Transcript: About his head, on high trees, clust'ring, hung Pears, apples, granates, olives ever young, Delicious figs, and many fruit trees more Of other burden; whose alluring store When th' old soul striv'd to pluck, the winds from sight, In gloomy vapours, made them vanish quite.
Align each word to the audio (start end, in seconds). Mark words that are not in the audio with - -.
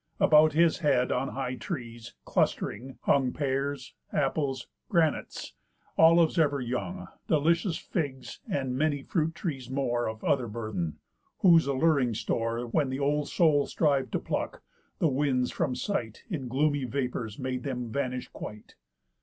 About 0.19 0.53
his 0.53 0.79
head, 0.79 1.11
on 1.11 1.27
high 1.27 1.53
trees, 1.53 2.15
clust'ring, 2.25 2.97
hung 3.03 3.31
Pears, 3.31 3.93
apples, 4.11 4.65
granates, 4.89 5.51
olives 5.95 6.39
ever 6.39 6.59
young, 6.59 7.07
Delicious 7.27 7.77
figs, 7.77 8.39
and 8.49 8.75
many 8.75 9.03
fruit 9.03 9.35
trees 9.35 9.69
more 9.69 10.07
Of 10.07 10.23
other 10.23 10.47
burden; 10.47 10.97
whose 11.41 11.67
alluring 11.67 12.15
store 12.15 12.61
When 12.65 12.89
th' 12.89 12.99
old 12.99 13.27
soul 13.29 13.67
striv'd 13.67 14.11
to 14.13 14.19
pluck, 14.19 14.63
the 14.97 15.07
winds 15.07 15.51
from 15.51 15.75
sight, 15.75 16.23
In 16.31 16.47
gloomy 16.47 16.85
vapours, 16.85 17.37
made 17.37 17.61
them 17.61 17.91
vanish 17.91 18.27
quite. 18.29 18.73